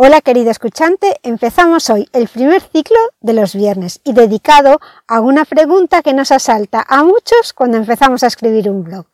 [0.00, 4.78] Hola querido escuchante, empezamos hoy el primer ciclo de los viernes y dedicado
[5.08, 9.06] a una pregunta que nos asalta a muchos cuando empezamos a escribir un blog.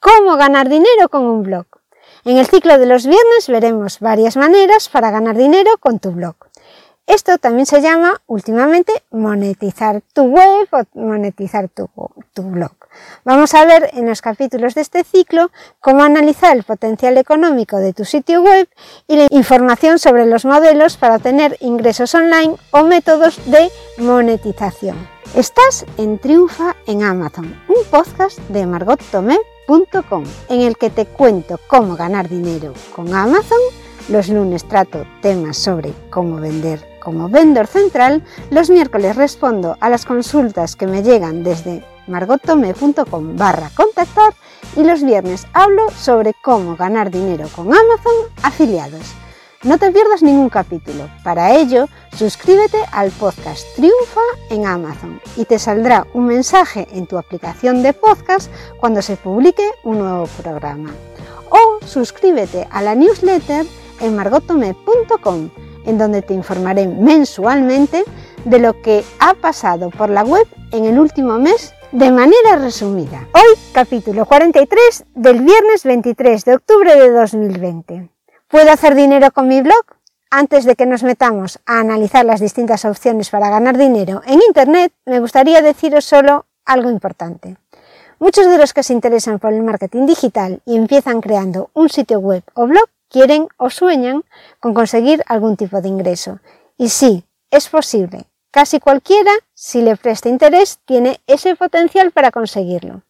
[0.00, 1.66] ¿Cómo ganar dinero con un blog?
[2.24, 6.36] En el ciclo de los viernes veremos varias maneras para ganar dinero con tu blog.
[7.06, 11.90] Esto también se llama últimamente monetizar tu web o monetizar tu,
[12.42, 12.72] blog.
[13.24, 17.92] Vamos a ver en los capítulos de este ciclo cómo analizar el potencial económico de
[17.92, 18.68] tu sitio web
[19.06, 24.96] y la información sobre los modelos para tener ingresos online o métodos de monetización.
[25.36, 31.96] Estás en Triunfa en Amazon, un podcast de margottomé.com en el que te cuento cómo
[31.96, 33.58] ganar dinero con Amazon.
[34.08, 40.04] Los lunes trato temas sobre cómo vender como vendor central, los miércoles respondo a las
[40.04, 44.34] consultas que me llegan desde margotome.com barra contactar
[44.76, 49.14] y los viernes hablo sobre cómo ganar dinero con Amazon afiliados.
[49.62, 51.08] No te pierdas ningún capítulo.
[51.22, 57.16] Para ello, suscríbete al podcast Triunfa en Amazon y te saldrá un mensaje en tu
[57.16, 60.90] aplicación de podcast cuando se publique un nuevo programa.
[61.48, 63.64] O suscríbete a la newsletter
[64.00, 65.48] en margotome.com
[65.86, 68.04] en donde te informaré mensualmente
[68.44, 73.28] de lo que ha pasado por la web en el último mes de manera resumida.
[73.34, 78.10] Hoy, capítulo 43 del viernes 23 de octubre de 2020.
[78.48, 79.84] ¿Puedo hacer dinero con mi blog?
[80.30, 84.92] Antes de que nos metamos a analizar las distintas opciones para ganar dinero en Internet,
[85.06, 87.56] me gustaría deciros solo algo importante.
[88.18, 92.18] Muchos de los que se interesan por el marketing digital y empiezan creando un sitio
[92.18, 94.24] web o blog quieren o sueñan
[94.58, 96.40] con conseguir algún tipo de ingreso.
[96.76, 98.24] Y sí, es posible.
[98.50, 103.02] Casi cualquiera, si le presta interés, tiene ese potencial para conseguirlo.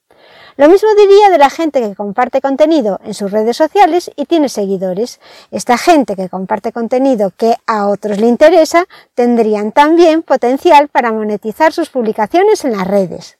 [0.59, 4.51] Lo mismo diría de la gente que comparte contenido en sus redes sociales y tiene
[4.51, 5.21] seguidores.
[5.51, 11.73] Esta gente que comparte contenido que a otros le interesa tendrían también potencial para monetizar
[11.73, 13.39] sus publicaciones en las redes.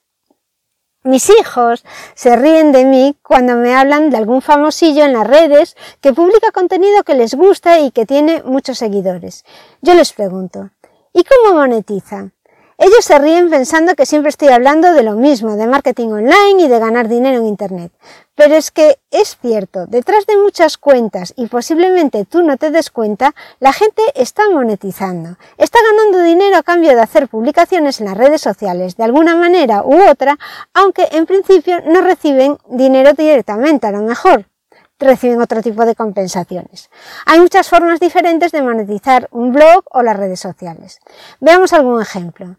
[1.05, 1.85] Mis hijos
[2.15, 6.51] se ríen de mí cuando me hablan de algún famosillo en las redes que publica
[6.51, 9.45] contenido que les gusta y que tiene muchos seguidores.
[9.83, 10.71] Yo les pregunto,
[11.13, 12.31] ¿y cómo monetiza?
[12.77, 16.67] Ellos se ríen pensando que siempre estoy hablando de lo mismo, de marketing online y
[16.67, 17.91] de ganar dinero en Internet.
[18.35, 22.89] Pero es que es cierto, detrás de muchas cuentas y posiblemente tú no te des
[22.89, 28.17] cuenta, la gente está monetizando, está ganando dinero a cambio de hacer publicaciones en las
[28.17, 30.37] redes sociales de alguna manera u otra,
[30.73, 34.47] aunque en principio no reciben dinero directamente, a lo mejor
[34.99, 36.89] reciben otro tipo de compensaciones.
[37.25, 40.99] Hay muchas formas diferentes de monetizar un blog o las redes sociales.
[41.39, 42.57] Veamos algún ejemplo.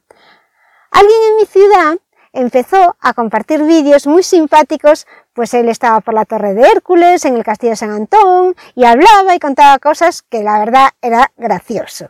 [0.99, 1.99] Alguien en mi ciudad
[2.33, 7.37] empezó a compartir vídeos muy simpáticos, pues él estaba por la Torre de Hércules, en
[7.37, 12.09] el Castillo de San Antón, y hablaba y contaba cosas que la verdad era gracioso.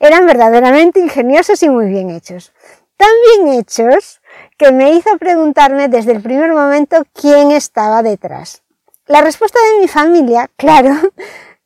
[0.00, 2.52] Eran verdaderamente ingeniosos y muy bien hechos.
[2.96, 4.20] Tan bien hechos
[4.58, 8.64] que me hizo preguntarme desde el primer momento quién estaba detrás.
[9.06, 10.90] La respuesta de mi familia, claro,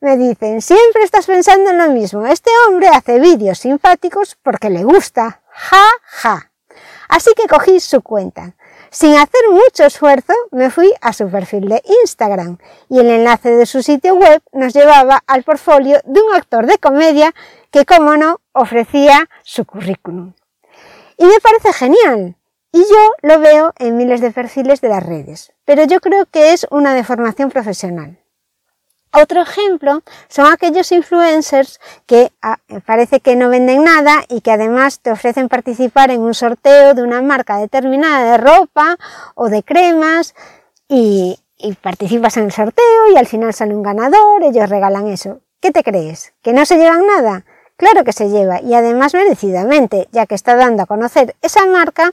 [0.00, 2.26] me dicen, siempre estás pensando en lo mismo.
[2.26, 5.40] Este hombre hace vídeos simpáticos porque le gusta.
[5.50, 6.48] Ja, ja.
[7.08, 8.54] Así que cogí su cuenta.
[8.90, 12.58] Sin hacer mucho esfuerzo, me fui a su perfil de Instagram
[12.88, 16.78] y el enlace de su sitio web nos llevaba al portfolio de un actor de
[16.78, 17.34] comedia
[17.70, 20.32] que, como no, ofrecía su currículum.
[21.16, 22.36] Y me parece genial.
[22.72, 26.52] Y yo lo veo en miles de perfiles de las redes, pero yo creo que
[26.52, 28.18] es una deformación profesional.
[29.12, 35.00] Otro ejemplo son aquellos influencers que ah, parece que no venden nada y que además
[35.00, 38.96] te ofrecen participar en un sorteo de una marca determinada de ropa
[39.34, 40.34] o de cremas
[40.88, 45.40] y, y participas en el sorteo y al final sale un ganador, ellos regalan eso.
[45.60, 46.34] ¿Qué te crees?
[46.42, 47.44] ¿Que no se llevan nada?
[47.76, 52.12] Claro que se lleva y además merecidamente, ya que está dando a conocer esa marca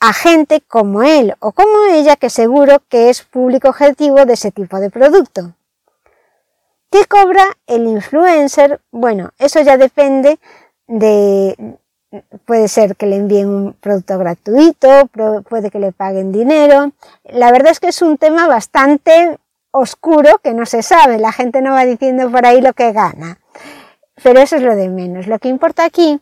[0.00, 4.52] a gente como él o como ella que seguro que es público objetivo de ese
[4.52, 5.55] tipo de producto.
[6.96, 8.80] ¿Qué cobra el influencer?
[8.90, 10.38] Bueno, eso ya depende
[10.86, 11.76] de...
[12.46, 15.06] Puede ser que le envíen un producto gratuito,
[15.46, 16.92] puede que le paguen dinero.
[17.24, 19.38] La verdad es que es un tema bastante
[19.72, 21.18] oscuro que no se sabe.
[21.18, 23.40] La gente no va diciendo por ahí lo que gana.
[24.22, 25.26] Pero eso es lo de menos.
[25.26, 26.18] Lo que importa aquí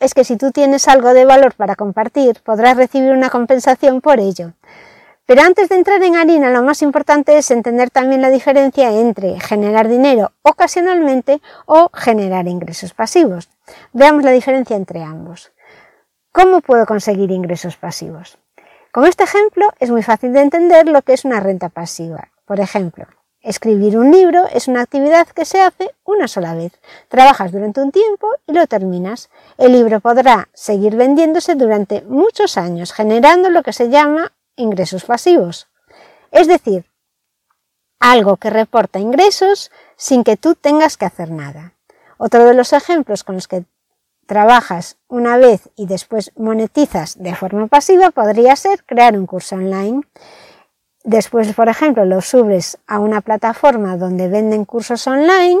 [0.00, 4.18] es que si tú tienes algo de valor para compartir, podrás recibir una compensación por
[4.18, 4.54] ello.
[5.26, 9.40] Pero antes de entrar en harina, lo más importante es entender también la diferencia entre
[9.40, 13.48] generar dinero ocasionalmente o generar ingresos pasivos.
[13.92, 15.52] Veamos la diferencia entre ambos.
[16.30, 18.38] ¿Cómo puedo conseguir ingresos pasivos?
[18.92, 22.28] Con este ejemplo es muy fácil de entender lo que es una renta pasiva.
[22.44, 23.06] Por ejemplo,
[23.46, 26.72] Escribir un libro es una actividad que se hace una sola vez.
[27.06, 29.30] Trabajas durante un tiempo y lo terminas.
[29.56, 35.68] El libro podrá seguir vendiéndose durante muchos años, generando lo que se llama ingresos pasivos.
[36.30, 36.90] Es decir,
[38.00, 41.74] algo que reporta ingresos sin que tú tengas que hacer nada.
[42.18, 43.64] Otro de los ejemplos con los que
[44.26, 50.02] trabajas una vez y después monetizas de forma pasiva podría ser crear un curso online.
[51.04, 55.60] Después, por ejemplo, lo subes a una plataforma donde venden cursos online,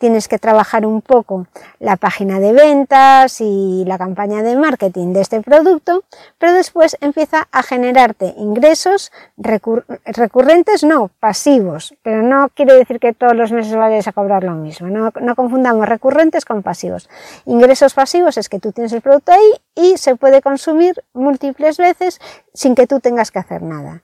[0.00, 1.46] tienes que trabajar un poco
[1.78, 6.04] la página de ventas y la campaña de marketing de este producto,
[6.38, 13.36] pero después empieza a generarte ingresos recurrentes, no, pasivos, pero no quiere decir que todos
[13.36, 17.10] los meses vayas a cobrar lo mismo, no, no confundamos recurrentes con pasivos.
[17.44, 22.20] Ingresos pasivos es que tú tienes el producto ahí y se puede consumir múltiples veces
[22.54, 24.02] sin que tú tengas que hacer nada.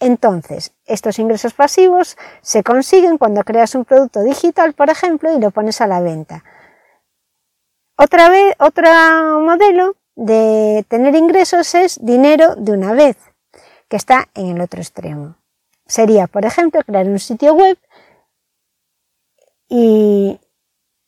[0.00, 5.50] Entonces, estos ingresos pasivos se consiguen cuando creas un producto digital, por ejemplo, y lo
[5.50, 6.42] pones a la venta.
[7.96, 8.88] Otra vez, otro
[9.40, 13.18] modelo de tener ingresos es dinero de una vez,
[13.88, 15.36] que está en el otro extremo.
[15.86, 17.76] Sería, por ejemplo, crear un sitio web
[19.68, 20.40] y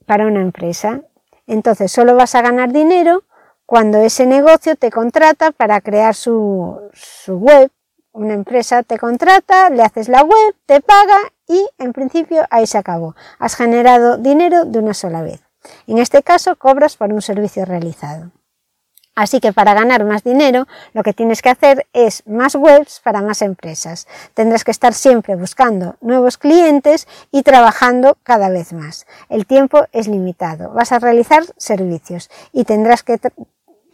[0.05, 1.01] para una empresa.
[1.47, 3.25] Entonces, solo vas a ganar dinero
[3.65, 7.71] cuando ese negocio te contrata para crear su, su web
[8.13, 11.19] una empresa te contrata, le haces la web, te paga
[11.49, 13.15] y en principio ahí se acabó.
[13.39, 15.41] Has generado dinero de una sola vez.
[15.87, 18.31] En este caso cobras por un servicio realizado.
[19.15, 23.21] Así que para ganar más dinero lo que tienes que hacer es más webs para
[23.21, 24.09] más empresas.
[24.33, 29.07] Tendrás que estar siempre buscando nuevos clientes y trabajando cada vez más.
[29.29, 30.73] El tiempo es limitado.
[30.73, 33.19] Vas a realizar servicios y tendrás que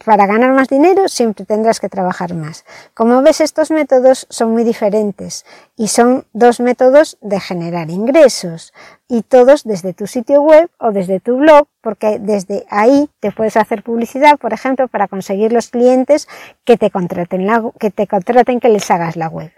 [0.03, 2.65] para ganar más dinero siempre tendrás que trabajar más.
[2.93, 8.73] Como ves, estos métodos son muy diferentes y son dos métodos de generar ingresos
[9.07, 13.57] y todos desde tu sitio web o desde tu blog, porque desde ahí te puedes
[13.57, 16.27] hacer publicidad, por ejemplo, para conseguir los clientes
[16.63, 17.47] que te contraten,
[17.79, 19.51] que te contraten que les hagas la web.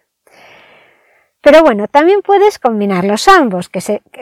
[1.42, 3.72] Pero bueno, también puedes combinarlos los ambos,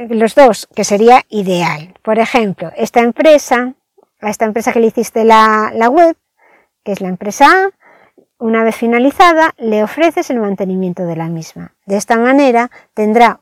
[0.10, 1.94] los dos, que sería ideal.
[2.02, 3.74] Por ejemplo, esta empresa
[4.22, 6.16] a esta empresa que le hiciste la, web,
[6.84, 7.70] que es la empresa A,
[8.38, 11.76] una vez finalizada, le ofreces el mantenimiento de la misma.
[11.86, 13.42] De esta manera tendrá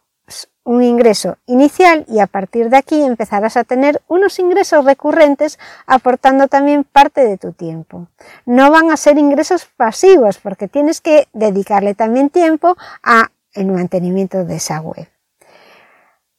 [0.64, 6.48] un ingreso inicial y a partir de aquí empezarás a tener unos ingresos recurrentes aportando
[6.48, 8.08] también parte de tu tiempo.
[8.46, 14.44] No van a ser ingresos pasivos porque tienes que dedicarle también tiempo a el mantenimiento
[14.44, 15.08] de esa web.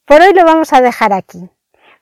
[0.05, 1.49] Por hoy lo vamos a dejar aquí.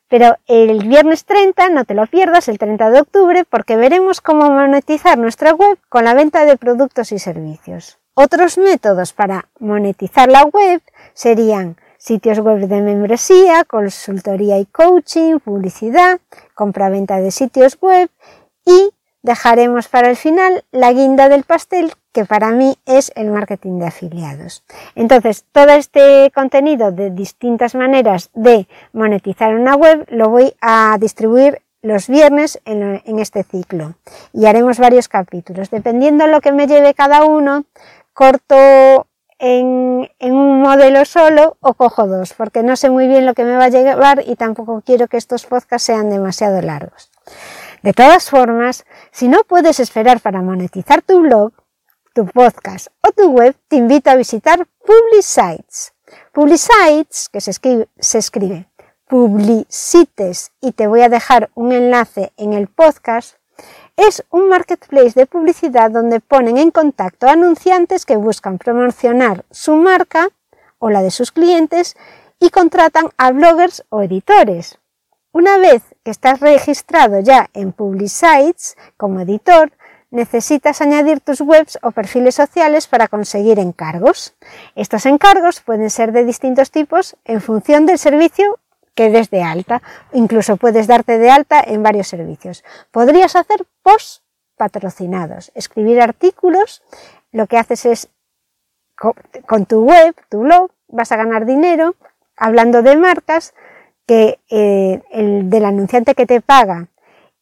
[0.08, 4.48] Pero el viernes 30 no te lo pierdas, el 30 de octubre, porque veremos cómo
[4.50, 7.98] monetizar nuestra web con la venta de productos y servicios.
[8.14, 10.80] Otros métodos para monetizar la web
[11.12, 16.20] serían sitios web de membresía, consultoría y coaching, publicidad,
[16.54, 18.08] compra-venta de sitios web
[18.64, 18.90] y
[19.22, 23.88] dejaremos para el final la guinda del pastel que para mí es el marketing de
[23.88, 24.64] afiliados.
[24.94, 31.60] Entonces, todo este contenido de distintas maneras de monetizar una web lo voy a distribuir
[31.82, 33.96] los viernes en, este ciclo
[34.32, 35.68] y haremos varios capítulos.
[35.68, 37.66] Dependiendo de lo que me lleve cada uno,
[38.14, 39.06] corto
[39.38, 43.44] en, en, un modelo solo o cojo dos, porque no sé muy bien lo que
[43.44, 47.10] me va a llevar y tampoco quiero que estos podcasts sean demasiado largos.
[47.82, 51.52] De todas formas, si no puedes esperar para monetizar tu blog,
[52.16, 55.92] tu podcast o tu web, te invito a visitar Publicites.
[56.32, 58.70] Publicites, que se escribe, se escribe
[59.06, 63.36] Publicites, y te voy a dejar un enlace en el podcast,
[63.98, 70.30] es un marketplace de publicidad donde ponen en contacto anunciantes que buscan promocionar su marca
[70.78, 71.96] o la de sus clientes
[72.40, 74.78] y contratan a bloggers o editores.
[75.32, 79.70] Una vez que estás registrado ya en Publicites como editor,
[80.16, 84.34] necesitas añadir tus webs o perfiles sociales para conseguir encargos.
[84.74, 88.58] Estos encargos pueden ser de distintos tipos en función del servicio
[88.96, 89.82] que des de alta.
[90.12, 92.64] Incluso puedes darte de alta en varios servicios.
[92.90, 94.22] Podrías hacer posts
[94.56, 96.82] patrocinados, escribir artículos.
[97.30, 98.08] Lo que haces es
[99.46, 101.94] con tu web, tu blog, vas a ganar dinero
[102.36, 103.54] hablando de marcas
[104.06, 106.88] que eh, el del anunciante que te paga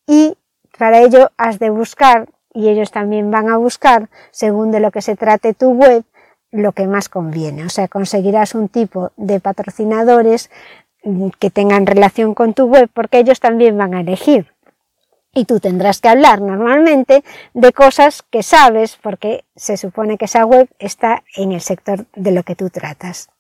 [0.07, 0.37] y
[0.78, 5.02] para ello has de buscar y ellos también van a buscar según de lo que
[5.02, 6.04] se trate tu web
[6.52, 7.64] lo que más conviene.
[7.64, 10.50] O sea, conseguirás un tipo de patrocinadores
[11.38, 14.54] que tengan relación con tu web porque ellos también van a elegir.
[15.34, 20.46] Y tú tendrás que hablar normalmente de cosas que sabes porque se supone que esa
[20.46, 23.30] web está en el sector de lo que tú tratas.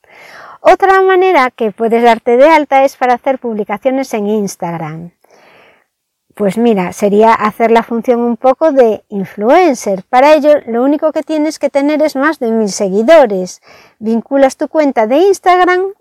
[0.60, 5.12] Otra manera que puedes darte de alta es para hacer publicaciones en Instagram.
[6.34, 10.02] Pues mira, sería hacer la función un poco de influencer.
[10.08, 13.62] Para ello, lo único que tienes que tener es más de mil seguidores.
[14.00, 15.92] Vinculas tu cuenta de Instagram,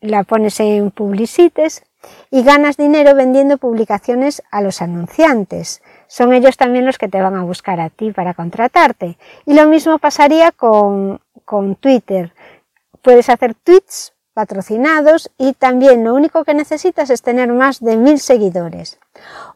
[0.00, 1.82] la pones en Publicites
[2.30, 5.82] y ganas dinero vendiendo publicaciones a los anunciantes.
[6.06, 9.18] Son ellos también los que te van a buscar a ti para contratarte.
[9.46, 12.32] Y lo mismo pasaría con, con Twitter.
[13.02, 18.20] Puedes hacer tweets patrocinados y también lo único que necesitas es tener más de mil
[18.20, 18.98] seguidores.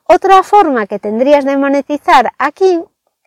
[0.04, 2.82] Otra forma que tendrías de monetizar aquí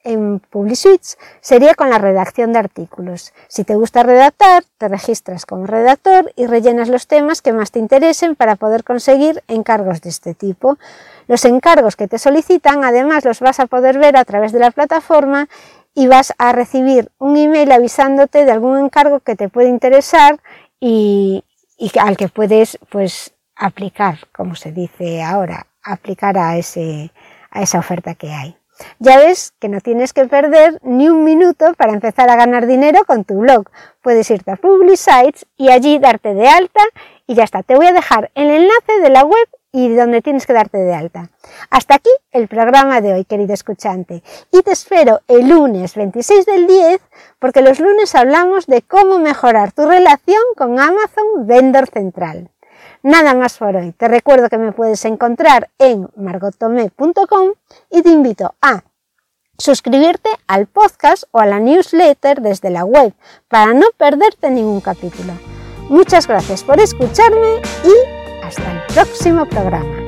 [0.07, 3.33] en PubliSuites sería con la redacción de artículos.
[3.49, 7.79] Si te gusta redactar, te registras como redactor y rellenas los temas que más te
[7.79, 10.77] interesen para poder conseguir encargos de este tipo.
[11.27, 14.71] Los encargos que te solicitan además los vas a poder ver a través de la
[14.71, 15.49] plataforma
[15.93, 20.39] y vas a recibir un email avisándote de algún encargo que te puede interesar
[20.79, 21.43] y,
[21.99, 27.11] al que puedes pues aplicar, como se dice ahora, aplicar a, ese,
[27.51, 28.57] a esa oferta que hay.
[28.99, 33.05] Ya ves que no tienes que perder ni un minuto para empezar a ganar dinero
[33.05, 33.69] con tu blog.
[34.01, 36.81] Puedes irte a Publicites y allí darte de alta
[37.25, 37.63] y ya está.
[37.63, 40.93] Te voy a dejar el enlace de la web y donde tienes que darte de
[40.93, 41.29] alta.
[41.69, 44.23] Hasta aquí el programa de hoy, querido escuchante.
[44.51, 47.01] Y te espero el lunes 26 del 10
[47.39, 52.49] porque los lunes hablamos de cómo mejorar tu relación con Amazon Vendor Central.
[53.03, 53.91] Nada más por hoy.
[53.91, 57.53] Te recuerdo que me puedes encontrar en margotome.com
[57.89, 58.83] y te invito a
[59.57, 63.13] suscribirte al podcast o a la newsletter desde la web
[63.47, 65.33] para no perderte ningún capítulo.
[65.89, 70.06] Muchas gracias por escucharme y hasta el próximo programa.